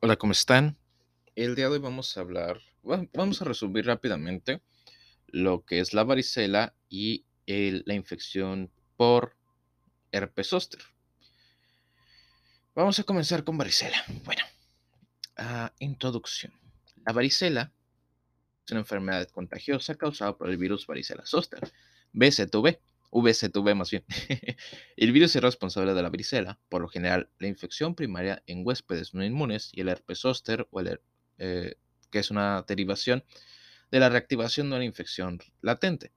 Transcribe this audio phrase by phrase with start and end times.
[0.00, 0.76] Hola, ¿cómo están?
[1.34, 4.62] El día de hoy vamos a hablar, va- vamos a resumir rápidamente
[5.28, 9.36] lo que es la varicela y la infección por
[10.12, 10.80] herpes zóster.
[12.74, 13.96] Vamos a comenzar con varicela.
[14.24, 14.42] Bueno,
[15.36, 16.52] ah, introducción.
[17.04, 17.72] La varicela
[18.64, 21.60] es una enfermedad contagiosa causada por el virus varicela zoster,
[22.12, 22.78] VZV,
[23.10, 24.04] VZV más bien.
[24.96, 29.14] el virus es responsable de la varicela, por lo general la infección primaria en huéspedes
[29.14, 31.00] no inmunes y el herpes zóster, o el,
[31.38, 31.74] eh,
[32.10, 33.24] que es una derivación
[33.90, 36.12] de la reactivación de una infección latente.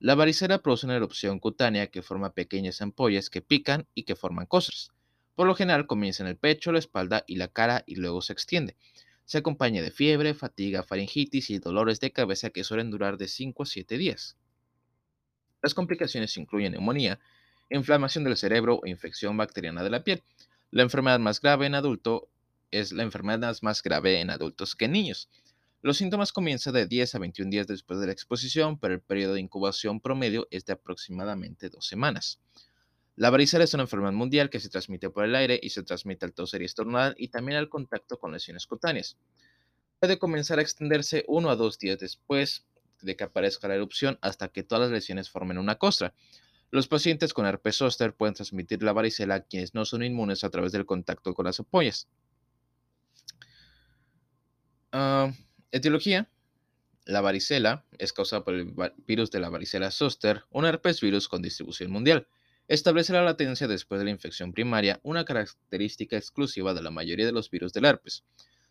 [0.00, 4.46] La varicela produce una erupción cutánea que forma pequeñas ampollas que pican y que forman
[4.46, 4.92] costras.
[5.34, 8.32] Por lo general comienza en el pecho, la espalda y la cara y luego se
[8.32, 8.76] extiende.
[9.24, 13.62] Se acompaña de fiebre, fatiga, faringitis y dolores de cabeza que suelen durar de 5
[13.62, 14.36] a 7 días.
[15.62, 17.18] Las complicaciones incluyen neumonía,
[17.70, 20.22] inflamación del cerebro o infección bacteriana de la piel.
[20.70, 22.28] La enfermedad más grave en adulto
[22.70, 25.28] es la enfermedad más grave en adultos que en niños.
[25.80, 29.34] Los síntomas comienzan de 10 a 21 días después de la exposición, pero el periodo
[29.34, 32.40] de incubación promedio es de aproximadamente dos semanas.
[33.14, 36.24] La varicela es una enfermedad mundial que se transmite por el aire y se transmite
[36.24, 39.16] al toser y estornudar y también al contacto con lesiones cutáneas.
[39.98, 42.64] Puede comenzar a extenderse uno a dos días después
[43.02, 46.14] de que aparezca la erupción hasta que todas las lesiones formen una costra.
[46.70, 50.50] Los pacientes con herpes zóster pueden transmitir la varicela a quienes no son inmunes a
[50.50, 52.08] través del contacto con las ampollas.
[54.92, 55.32] Ah,
[55.70, 56.28] etiología.
[57.06, 58.74] La varicela es causada por el
[59.06, 62.28] virus de la varicela zoster, un herpes virus con distribución mundial.
[62.68, 67.32] Establece la latencia después de la infección primaria, una característica exclusiva de la mayoría de
[67.32, 68.24] los virus del herpes.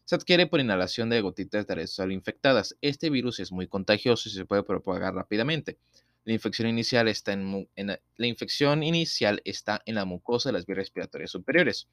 [0.07, 2.77] Se adquiere por inhalación de gotitas de aerosol infectadas.
[2.79, 5.79] Este virus es muy contagioso y se puede propagar rápidamente.
[6.23, 7.67] La infección inicial está en,
[9.85, 11.89] la mucosa de las vías respiratorias superiores.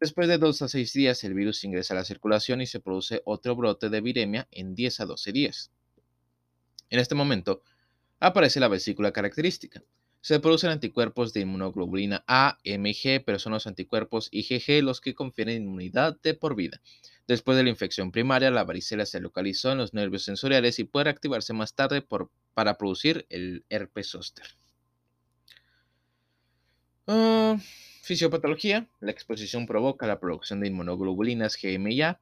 [0.00, 3.22] Después de 2 a 6 días, el virus ingresa a la circulación y se produce
[3.24, 5.70] otro brote de viremia en 10 a 12 días.
[6.90, 7.62] En este momento,
[8.18, 9.84] aparece la vesícula característica.
[10.20, 15.62] Se producen anticuerpos de inmunoglobulina A, MG, pero son los anticuerpos IgG los que confieren
[15.62, 16.80] inmunidad de por vida.
[17.26, 21.04] Después de la infección primaria, la varicela se localizó en los nervios sensoriales y puede
[21.04, 22.06] reactivarse más tarde
[22.54, 24.46] para producir el herpes zóster.
[27.08, 27.56] Ah,
[28.02, 28.88] fisiopatología.
[29.00, 32.20] La exposición provoca la producción de inmunoglobulinas GMA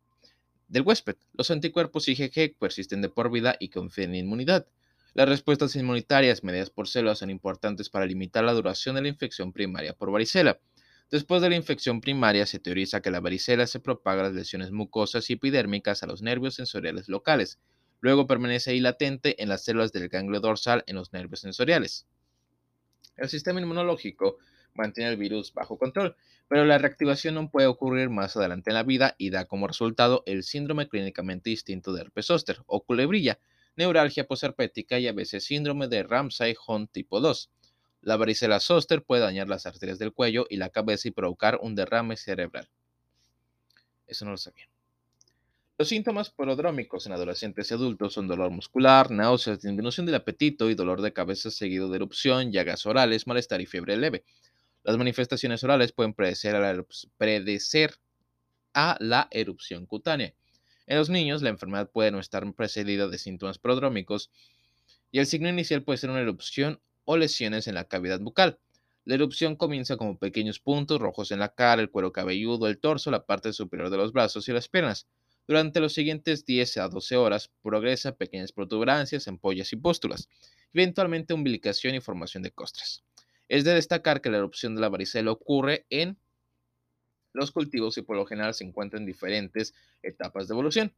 [0.68, 1.16] del huésped.
[1.32, 4.66] Los anticuerpos IgG persisten de por vida y confieren inmunidad.
[5.14, 9.52] Las respuestas inmunitarias mediadas por células son importantes para limitar la duración de la infección
[9.52, 10.58] primaria por varicela.
[11.14, 14.72] Después de la infección primaria, se teoriza que la varicela se propaga a las lesiones
[14.72, 17.60] mucosas y epidérmicas a los nervios sensoriales locales.
[18.00, 22.08] Luego permanece ahí latente en las células del ganglio dorsal en los nervios sensoriales.
[23.16, 24.38] El sistema inmunológico
[24.74, 26.16] mantiene el virus bajo control,
[26.48, 30.24] pero la reactivación no puede ocurrir más adelante en la vida y da como resultado
[30.26, 33.38] el síndrome clínicamente distinto de herpes zóster o culebrilla,
[33.76, 37.52] neuralgia posherpética y a veces síndrome de Ramsay-Hunt tipo 2.
[38.04, 41.74] La varicela zóster puede dañar las arterias del cuello y la cabeza y provocar un
[41.74, 42.68] derrame cerebral.
[44.06, 44.68] Eso no lo sabía.
[45.78, 50.74] Los síntomas prodrómicos en adolescentes y adultos son dolor muscular, náuseas, disminución del apetito y
[50.74, 54.22] dolor de cabeza seguido de erupción, llagas orales, malestar y fiebre leve.
[54.82, 56.84] Las manifestaciones orales pueden predecer a la,
[57.16, 57.96] predecer
[58.74, 60.34] a la erupción cutánea.
[60.86, 64.30] En los niños, la enfermedad puede no estar precedida de síntomas prodrómicos
[65.10, 68.58] y el signo inicial puede ser una erupción o lesiones en la cavidad bucal.
[69.04, 73.10] La erupción comienza como pequeños puntos rojos en la cara, el cuero cabelludo, el torso,
[73.10, 75.06] la parte superior de los brazos y las piernas.
[75.46, 80.28] Durante los siguientes 10 a 12 horas progresa pequeñas protuberancias, ampollas y pústulas,
[80.72, 83.04] eventualmente umbilicación y formación de costras.
[83.48, 86.16] Es de destacar que la erupción de la varicela ocurre en
[87.34, 90.94] los cultivos y por lo general se encuentran en diferentes etapas de evolución.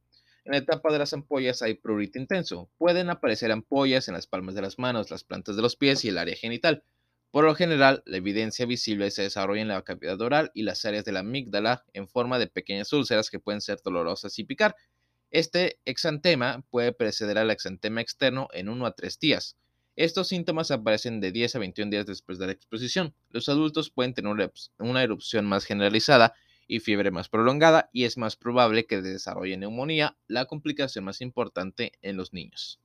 [0.47, 2.69] En la etapa de las ampollas hay prurito intenso.
[2.77, 6.07] Pueden aparecer ampollas en las palmas de las manos, las plantas de los pies y
[6.07, 6.85] el área genital.
[7.31, 11.03] Por lo general, la evidencia visible se desarrolla en la cavidad oral y las áreas
[11.03, 14.77] de la amígdala en forma de pequeñas úlceras que pueden ser dolorosas y picar.
[15.31, 19.57] Este exantema puede preceder al exantema externo en 1 a 3 días.
[19.97, 23.13] Estos síntomas aparecen de 10 a 21 días después de la exposición.
[23.31, 26.35] Los adultos pueden tener una erup- una erupción más generalizada
[26.67, 31.93] y fiebre más prolongada y es más probable que desarrolle neumonía, la complicación más importante
[32.01, 32.79] en los niños.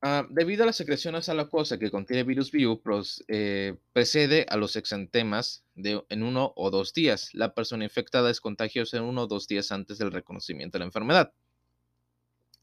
[0.00, 2.80] Ah, debido a la secreción acuosa que contiene virus vivo,
[3.26, 7.30] eh, precede a los exantemas en uno o dos días.
[7.34, 10.84] La persona infectada es contagiosa en uno o dos días antes del reconocimiento de la
[10.86, 11.32] enfermedad.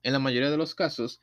[0.01, 1.21] En la mayoría de los casos,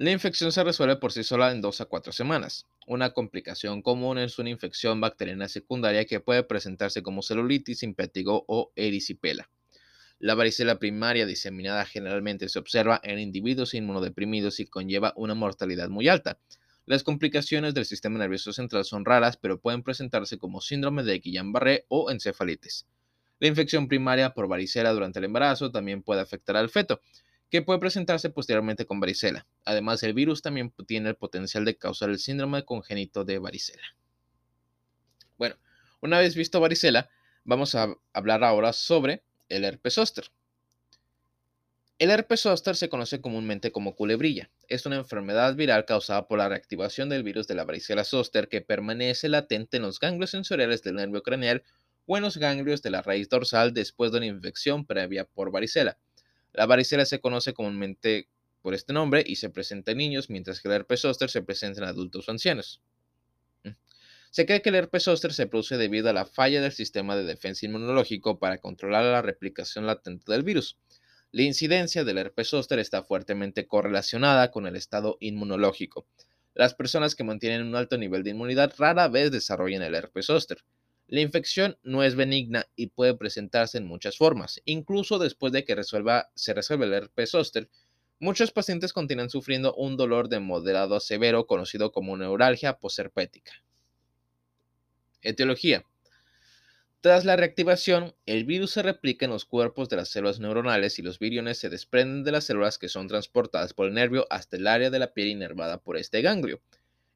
[0.00, 2.66] La infección se resuelve por sí sola en 2 a 4 semanas.
[2.86, 8.72] Una complicación común es una infección bacteriana secundaria que puede presentarse como celulitis, impétigo o
[8.76, 9.50] erisipela.
[10.18, 16.08] La varicela primaria diseminada generalmente se observa en individuos inmunodeprimidos y conlleva una mortalidad muy
[16.08, 16.38] alta.
[16.86, 21.84] Las complicaciones del sistema nervioso central son raras, pero pueden presentarse como síndrome de Guillain-Barré
[21.88, 22.86] o encefalitis.
[23.38, 27.02] La infección primaria por varicela durante el embarazo también puede afectar al feto,
[27.50, 29.46] que puede presentarse posteriormente con varicela.
[29.64, 33.82] Además, el virus también tiene el potencial de causar el síndrome congénito de varicela.
[35.36, 35.56] Bueno,
[36.00, 37.10] una vez visto varicela,
[37.44, 40.26] vamos a hablar ahora sobre el herpes zóster.
[41.98, 44.48] El herpes zóster se conoce comúnmente como culebrilla.
[44.68, 48.62] Es una enfermedad viral causada por la reactivación del virus de la varicela zóster que
[48.62, 51.62] permanece latente en los ganglios sensoriales del nervio craneal
[52.06, 55.98] o en los ganglios de la raíz dorsal después de una infección previa por varicela.
[56.52, 58.28] La varicela se conoce comúnmente
[58.62, 61.80] por este nombre y se presenta en niños, mientras que el herpes zóster se presenta
[61.80, 62.80] en adultos o ancianos.
[64.30, 67.24] Se cree que el herpes zóster se produce debido a la falla del sistema de
[67.24, 70.78] defensa inmunológico para controlar la replicación latente del virus.
[71.32, 76.06] La incidencia del herpes zóster está fuertemente correlacionada con el estado inmunológico.
[76.54, 80.58] Las personas que mantienen un alto nivel de inmunidad rara vez desarrollan el herpes zóster.
[81.10, 84.60] La infección no es benigna y puede presentarse en muchas formas.
[84.64, 87.68] Incluso después de que se resuelve el herpes zóster,
[88.20, 93.64] muchos pacientes continúan sufriendo un dolor de moderado a severo conocido como neuralgia posherpética.
[95.20, 95.84] Etiología.
[97.00, 101.02] Tras la reactivación, el virus se replica en los cuerpos de las células neuronales y
[101.02, 104.68] los viriones se desprenden de las células que son transportadas por el nervio hasta el
[104.68, 106.60] área de la piel inervada por este ganglio.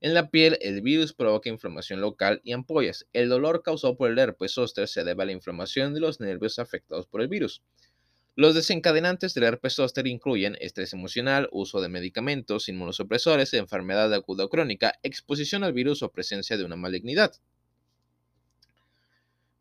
[0.04, 3.06] En la piel, el virus provoca inflamación local y ampollas.
[3.14, 6.58] El dolor causado por el herpes zóster se debe a la inflamación de los nervios
[6.58, 7.62] afectados por el virus.
[8.36, 14.92] Los desencadenantes del herpes zóster incluyen estrés emocional, uso de medicamentos, inmunosupresores, enfermedad aguda crónica,
[15.02, 17.32] exposición al virus o presencia de una malignidad.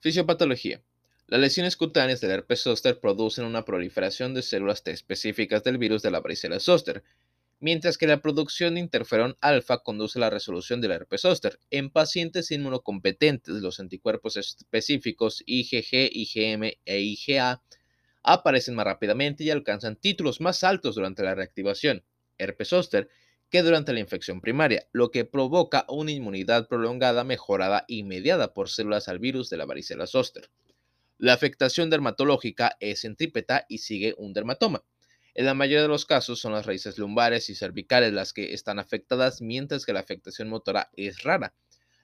[0.01, 0.81] Fisiopatología.
[1.27, 6.01] Las lesiones cutáneas del herpes zóster producen una proliferación de células T específicas del virus
[6.01, 7.01] de la varicela zóster,
[7.63, 11.59] mientras que la producción de interferón alfa conduce a la resolución del herpes zóster.
[11.71, 17.63] En pacientes inmunocompetentes, los anticuerpos específicos IgG, IgM e IgA
[18.21, 22.03] aparecen más rápidamente y alcanzan títulos más altos durante la reactivación.
[22.37, 23.07] Herpes zóster
[23.49, 28.67] que durante la infección primaria, lo que provoca una inmunidad prolongada mejorada y mediada por
[28.67, 30.49] células al virus de la varicela zóster.
[31.17, 34.83] La afectación dermatológica es centrípeta y sigue un dermatoma.
[35.35, 38.77] En la mayoría de los casos son las raíces lumbares y cervicales las que están
[38.77, 41.53] afectadas, mientras que la afectación motora es rara.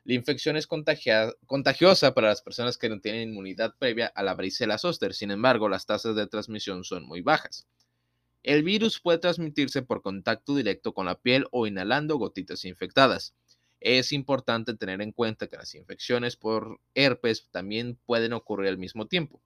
[0.03, 4.79] La infección es contagiosa para las personas que no tienen inmunidad previa a la varicela
[4.79, 7.67] zóster, sin embargo, las tasas de transmisión son muy bajas.
[8.41, 13.35] El virus puede transmitirse por contacto directo con la piel o inhalando gotitas infectadas.
[13.81, 19.07] Es importante tener en cuenta que las infecciones por herpes también pueden ocurrir al mismo
[19.07, 19.41] tiempo.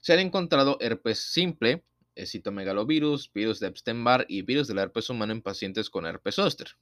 [0.00, 1.82] Se han encontrado herpes simple,
[2.26, 6.76] citomegalovirus, virus de Epstein-Barr y virus del herpes humano en pacientes con herpes zóster.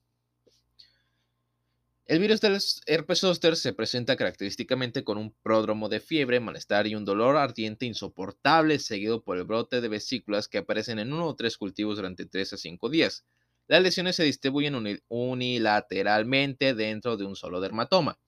[2.06, 2.56] El virus del
[2.86, 7.84] herpes zóster se presenta característicamente con un pródromo de fiebre, malestar y un dolor ardiente
[7.84, 12.24] insoportable, seguido por el brote de vesículas que aparecen en uno o tres cultivos durante
[12.24, 13.24] 3 a 5 días.
[13.66, 18.20] Las lesiones se distribuyen unilateralmente dentro de un solo dermatoma.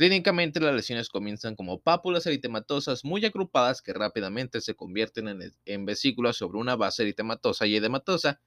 [0.00, 6.36] Clínicamente, las lesiones comienzan como pápulas eritematosas muy agrupadas que rápidamente se convierten en, vesículas
[6.36, 8.40] sobre una base eritematosa y edematosa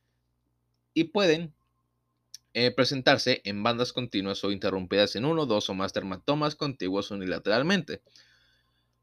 [0.96, 1.54] y pueden
[2.56, 8.02] eh, presentarse en bandas continuas o interrumpidas en uno, dos o más dermatomas contiguos unilateralmente.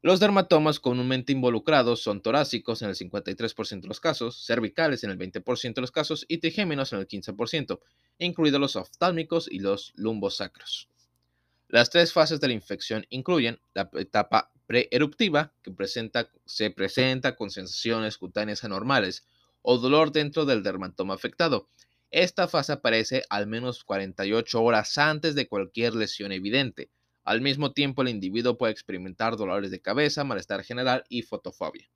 [0.01, 5.17] Los dermatomas comúnmente involucrados son torácicos en el 53% de los casos, cervicales en el
[5.17, 7.79] 20% de los casos y trigéminos en el 15%,
[8.19, 10.90] incluidos los oftálmicos y los lumbosacros.
[11.71, 15.73] Las tres fases de la infección incluyen la etapa preeruptiva, que
[16.45, 19.25] se presenta con sensaciones cutáneas anormales
[19.61, 21.69] o dolor dentro del dermatoma afectado,
[22.11, 26.91] esta fase aparece al menos 48 horas antes de cualquier lesión evidente.
[27.23, 31.89] Al mismo tiempo, el individuo puede experimentar dolores de cabeza, malestar general y fotofobia.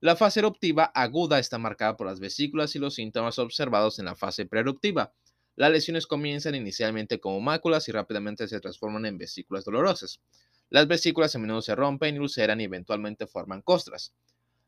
[0.00, 4.16] La fase eruptiva aguda está marcada por las vesículas y los síntomas observados en la
[4.16, 5.14] fase preeruptiva.
[5.56, 10.20] Las lesiones comienzan inicialmente como máculas y rápidamente se transforman en vesículas dolorosas.
[10.68, 14.12] Las vesículas a menudo se rompen y ulceran y eventualmente forman costras.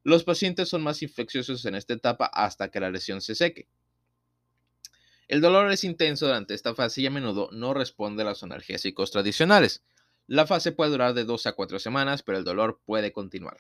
[0.03, 3.69] Los pacientes son más infecciosos en esta etapa hasta que la lesión se seque.
[5.29, 9.11] El dolor es intenso durante esta fase y a menudo no responde a los analgésicos
[9.11, 9.85] tradicionales.
[10.27, 13.59] La fase puede durar de 2 a 4 semanas, pero el dolor puede continuar.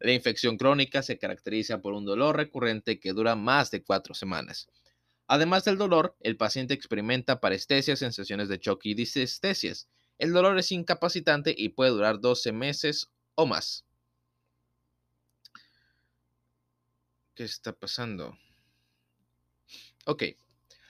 [0.00, 4.68] La infección crónica se caracteriza por un dolor recurrente que dura más de 4 semanas.
[5.28, 9.88] Además del dolor, el paciente experimenta parestesias, sensaciones de choque y disestesias.
[10.18, 13.84] El dolor es incapacitante y puede durar 12 meses o más.
[17.34, 18.38] ¿Qué está pasando?
[20.06, 20.22] Ok.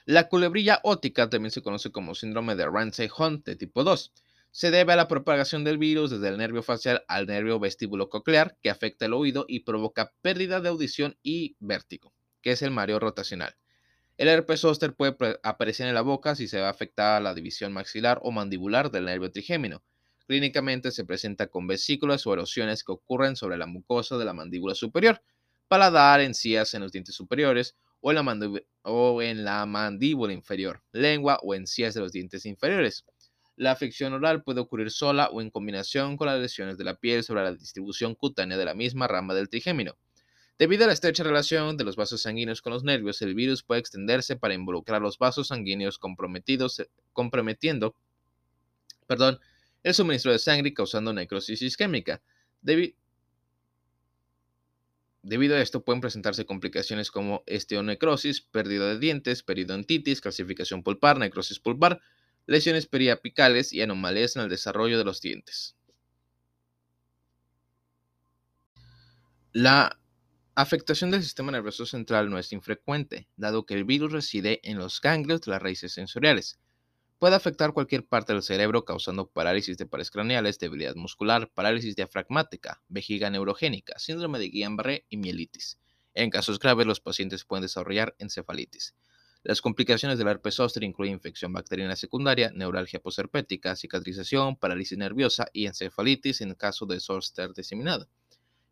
[0.05, 4.13] La culebrilla ótica también se conoce como síndrome de Ramsay-Hunt de tipo 2.
[4.51, 8.57] Se debe a la propagación del virus desde el nervio facial al nervio vestíbulo coclear,
[8.61, 12.99] que afecta el oído y provoca pérdida de audición y vértigo, que es el mareo
[12.99, 13.57] rotacional.
[14.17, 18.19] El herpes zóster puede aparecer en la boca si se va afectada la división maxilar
[18.23, 19.83] o mandibular del nervio trigémino.
[20.25, 24.73] Clínicamente se presenta con vesículas o erosiones que ocurren sobre la mucosa de la mandíbula
[24.73, 25.21] superior,
[25.67, 31.39] paladar, encías en los dientes superiores o en, la o en la mandíbula inferior, lengua
[31.43, 33.05] o encías de los dientes inferiores.
[33.55, 37.23] La afección oral puede ocurrir sola o en combinación con las lesiones de la piel
[37.23, 39.95] sobre la distribución cutánea de la misma rama del trigémino.
[40.59, 43.79] Debido a la estrecha relación de los vasos sanguíneos con los nervios, el virus puede
[43.79, 47.95] extenderse para involucrar los vasos sanguíneos comprometidos, eh, comprometiendo
[49.83, 52.21] el suministro de sangre causando necrosis isquémica.
[52.61, 52.95] Debido
[55.55, 62.01] a esto pueden presentarse complicaciones como esteonecrosis, pérdida de dientes, periodontitis, calcificación pulpar, necrosis pulpar,
[62.47, 65.75] lesiones periapicales y anomalías en el desarrollo de los dientes.
[69.53, 69.99] La
[70.59, 74.99] Afectación del sistema nervioso central no es infrecuente, dado que el virus reside en los
[74.99, 76.57] ganglios de las raíces sensoriales.
[77.19, 82.81] Puede afectar cualquier parte del cerebro causando parálisis de pares craneales, debilidad muscular, parálisis diafragmática,
[82.87, 85.77] vejiga neurogénica, síndrome de Guillain-Barré y mielitis.
[86.15, 88.95] En casos graves, los pacientes pueden desarrollar encefalitis.
[89.43, 95.67] Las complicaciones del herpes zóster incluyen infección bacteriana secundaria, neuralgia posherpética, cicatrización, parálisis nerviosa y
[95.67, 98.09] encefalitis en caso de zóster diseminado.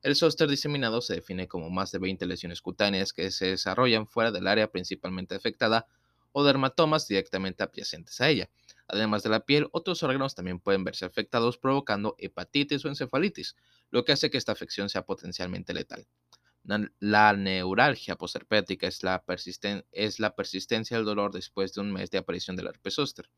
[0.02, 4.32] El zóster diseminado se define como más de 20 lesiones cutáneas que se desarrollan fuera
[4.32, 5.88] del área principalmente afectada
[6.32, 8.50] o dermatomas directamente adyacentes a ella.
[8.88, 13.56] Además de la piel, otros órganos también pueden verse afectados provocando hepatitis o encefalitis,
[13.90, 16.06] lo que hace que esta afección sea potencialmente letal.
[17.00, 19.24] La neuralgia posherpética es la,
[19.92, 23.30] es la persistencia del dolor después de un mes de aparición del herpes zóster.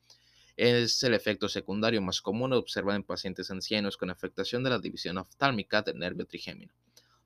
[0.58, 5.20] Es el efecto secundario más común observado en pacientes ancianos con afectación de la división
[5.20, 6.74] oftálmica del nervio trigémino.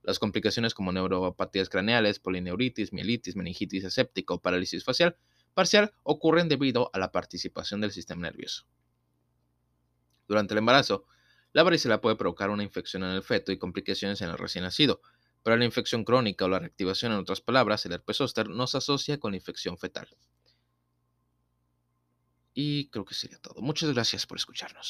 [0.04, 5.16] Las complicaciones como neuropatías craneales, polineuritis, mielitis, meningitis aséptica o parálisis facial
[5.54, 8.66] parcial ocurren debido a la participación del sistema nervioso.
[10.28, 11.06] Durante el embarazo,
[11.54, 15.02] la varicela puede provocar una infección en el feto y complicaciones en el recién nacido,
[15.42, 18.78] pero la infección crónica o la reactivación, en otras palabras, el herpes zóster, no se
[18.78, 20.10] asocia con infección fetal.
[22.54, 23.62] Y creo que sería todo.
[23.62, 24.90] Muchas gracias por escucharnos.